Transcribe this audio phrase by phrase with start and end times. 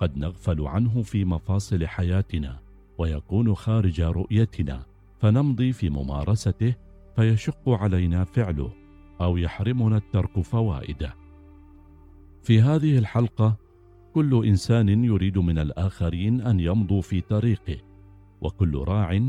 [0.00, 2.60] قد نغفل عنه في مفاصل حياتنا
[2.98, 4.86] ويكون خارج رؤيتنا
[5.20, 6.74] فنمضي في ممارسته
[7.16, 8.70] فيشق علينا فعله
[9.20, 11.14] أو يحرمنا الترك فوائده.
[12.42, 13.56] في هذه الحلقة
[14.14, 17.76] كل إنسان يريد من الآخرين أن يمضوا في طريقه
[18.40, 19.20] وكل راع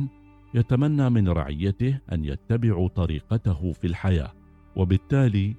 [0.54, 4.31] يتمنى من رعيته أن يتبعوا طريقته في الحياة
[4.76, 5.55] وبالتالي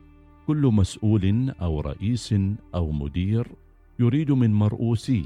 [0.47, 2.35] كل مسؤول أو رئيس
[2.75, 3.47] أو مدير
[4.01, 5.25] يريد من مرؤوسيه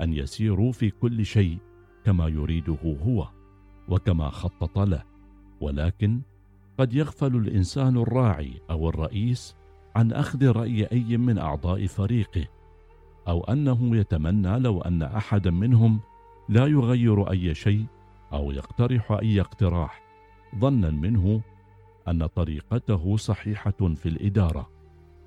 [0.00, 1.58] أن يسيروا في كل شيء
[2.04, 3.28] كما يريده هو
[3.88, 5.02] وكما خطط له
[5.60, 6.20] ولكن
[6.78, 9.56] قد يغفل الإنسان الراعي أو الرئيس
[9.96, 12.46] عن أخذ رأي أي من أعضاء فريقه
[13.28, 16.00] أو أنه يتمنى لو أن احدا منهم
[16.48, 17.86] لا يغير أي شيء
[18.32, 20.02] أو يقترح أي اقتراح
[20.58, 21.40] ظنا منه
[22.08, 24.70] أن طريقته صحيحة في الإدارة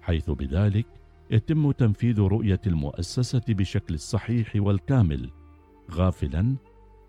[0.01, 1.00] حيث بذلك
[1.31, 5.29] يتم تنفيذ رؤية المؤسسة بشكل الصحيح والكامل
[5.91, 6.55] غافلا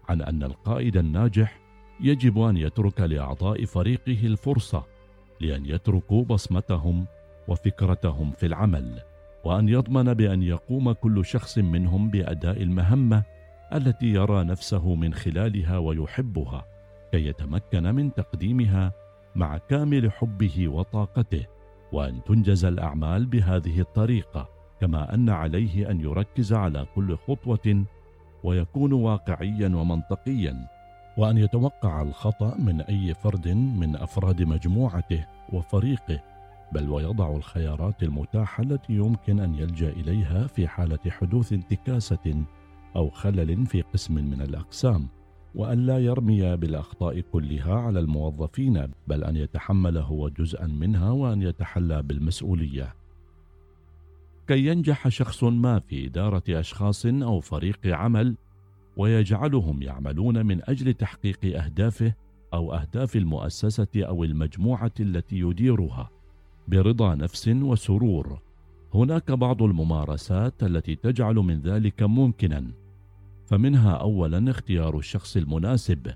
[0.08, 1.60] عن أن القائد الناجح
[2.00, 4.86] يجب أن يترك لأعضاء فريقه الفرصة
[5.40, 7.06] لأن يتركوا بصمتهم
[7.48, 9.00] وفكرتهم في العمل
[9.44, 13.22] وأن يضمن بأن يقوم كل شخص منهم بأداء المهمة
[13.74, 16.66] التي يرى نفسه من خلالها ويحبها
[17.12, 18.92] كي يتمكن من تقديمها
[19.34, 21.46] مع كامل حبه وطاقته.
[21.92, 24.48] وأن تنجز الأعمال بهذه الطريقة
[24.80, 27.84] كما أن عليه أن يركز على كل خطوة
[28.44, 30.68] ويكون واقعيا ومنطقيا
[31.18, 36.20] وأن يتوقع الخطأ من أي فرد من أفراد مجموعته وفريقه
[36.72, 42.44] بل ويضع الخيارات المتاحة التي يمكن أن يلجأ إليها في حالة حدوث انتكاسة
[42.96, 45.08] أو خلل في قسم من الأقسام.
[45.54, 52.02] وأن لا يرمي بالأخطاء كلها على الموظفين بل أن يتحمل هو جزءا منها وأن يتحلى
[52.02, 52.94] بالمسؤولية.
[54.48, 58.36] كي ينجح شخص ما في إدارة أشخاص أو فريق عمل
[58.96, 62.14] ويجعلهم يعملون من أجل تحقيق أهدافه
[62.54, 66.10] أو أهداف المؤسسة أو المجموعة التي يديرها
[66.68, 68.38] برضا نفس وسرور.
[68.94, 72.81] هناك بعض الممارسات التي تجعل من ذلك ممكنا.
[73.46, 76.12] فمنها اولا اختيار الشخص المناسب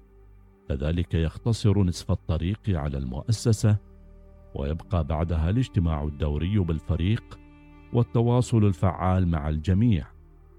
[0.68, 3.76] فذلك يختصر نصف الطريق على المؤسسة
[4.54, 7.38] ويبقى بعدها الاجتماع الدوري بالفريق
[7.92, 10.06] والتواصل الفعال مع الجميع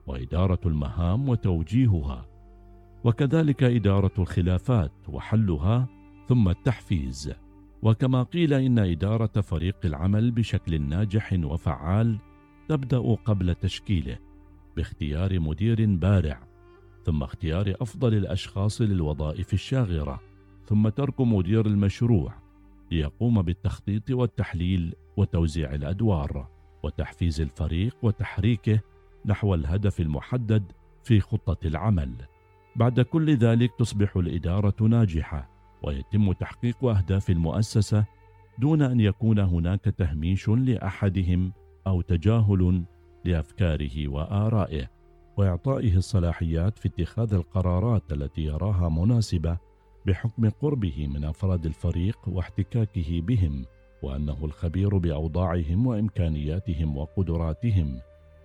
[0.07, 2.25] وإدارة المهام وتوجيهها
[3.03, 5.87] وكذلك إدارة الخلافات وحلها
[6.27, 7.33] ثم التحفيز
[7.81, 12.17] وكما قيل إن إدارة فريق العمل بشكل ناجح وفعال
[12.69, 14.17] تبدأ قبل تشكيله
[14.75, 16.47] باختيار مدير بارع.
[17.07, 20.21] ثم اختيار أفضل الأشخاص للوظائف الشاغرة
[20.65, 22.33] ثم ترك مدير المشروع
[22.91, 26.47] ليقوم بالتخطيط والتحليل وتوزيع الأدوار
[26.83, 28.79] وتحفيز الفريق وتحريكه
[29.25, 30.71] نحو الهدف المحدد
[31.03, 32.13] في خطة العمل.
[32.75, 35.49] بعد كل ذلك تصبح الإدارة ناجحة
[35.83, 38.05] ويتم تحقيق أهداف المؤسسة
[38.59, 41.53] دون أن يكون هناك تهميش لأحدهم
[41.87, 42.83] أو تجاهل
[43.25, 44.96] لأفكاره وآرائه.
[45.37, 49.57] وإعطائه الصلاحيات في اتخاذ القرارات التي يراها مناسبة
[50.05, 53.65] بحكم قربه من أفراد الفريق واحتكاكه بهم
[54.03, 57.99] وأنه الخبير بأوضاعهم وإمكانياتهم وقدراتهم.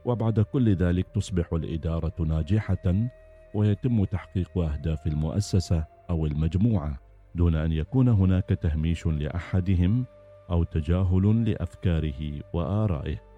[0.04, 2.94] وبعد كل ذلك تصبح الإدارة ناجحة
[3.54, 6.98] ويتم تحقيق أهداف المؤسسة أو المجموعة
[7.34, 10.06] دون أن يكون هناك تهميش لأحدهم
[10.50, 13.31] أو تجاهل لأفكاره وآرائه.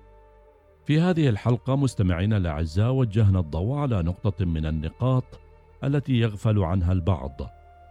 [0.87, 5.25] في هذه الحلقة مستمعينا الأعزاء وجهنا الضوء على نقطة من النقاط
[5.85, 7.41] التي يغفل عنها البعض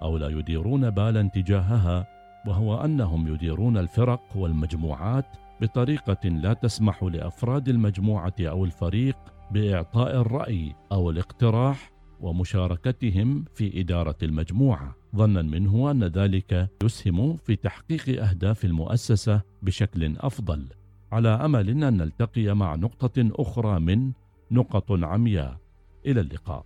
[0.01, 2.07] أو لا يديرون بالا تجاهها
[2.47, 5.25] وهو أنهم يديرون الفرق والمجموعات
[5.62, 9.17] بطريقة لا تسمح لأفراد المجموعة أو الفريق
[9.51, 11.91] بإعطاء الرأي أو الاقتراح
[12.21, 14.95] ومشاركتهم في إدارة المجموعة.
[15.15, 20.67] ظنا منه أن ذلك يسهم في تحقيق أهداف المؤسسة بشكل أفضل.
[21.13, 24.12] على أمل أن نلتقي مع نقطة أخرى من
[24.51, 25.57] نقط عمياء.
[26.06, 26.65] إلى اللقاء.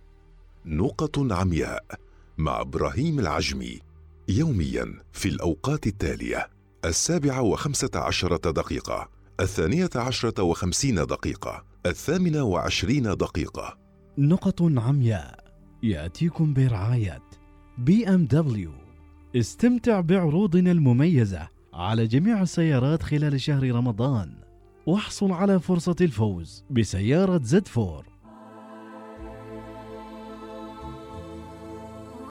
[0.66, 1.84] نقط عمياء
[2.38, 3.80] مع إبراهيم العجمي
[4.28, 6.48] يوميا في الأوقات التالية
[6.84, 9.08] السابعة وخمسة عشرة دقيقة
[9.40, 13.78] الثانية عشرة وخمسين دقيقة الثامنة وعشرين دقيقة.
[14.18, 15.44] نقط عمياء
[15.82, 17.22] يأتيكم برعاية
[17.78, 18.72] بي إم دبليو.
[19.36, 24.34] استمتع بعروضنا المميزة على جميع السيارات خلال شهر رمضان.
[24.86, 28.06] واحصل على فرصة الفوز بسيارة Z4.